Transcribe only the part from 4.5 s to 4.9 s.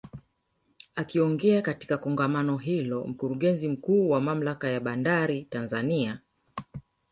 ya